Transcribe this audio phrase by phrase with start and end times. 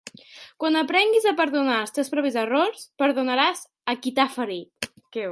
[0.61, 3.61] Quan aprengues a perdonar els teus propis errors, perdonaràs
[3.93, 4.91] el qui t'ha ferit.